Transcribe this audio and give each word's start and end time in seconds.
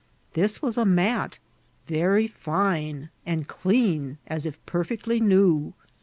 This 0.33 0.63
was 0.63 0.79
a 0.79 0.83
mat, 0.83 1.37
very 1.85 2.25
fine, 2.25 3.11
and 3.23 3.45
dean 3.63 4.17
as 4.25 4.47
if 4.47 4.65
perfectly 4.65 5.19
new. 5.19 5.75